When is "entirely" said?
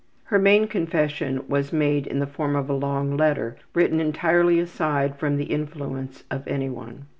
4.01-4.59